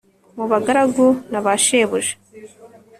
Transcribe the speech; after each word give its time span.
mu 0.35 0.45
ba 0.49 0.57
garagu 0.65 1.07
na 1.31 1.39
bashebuja 1.45 2.13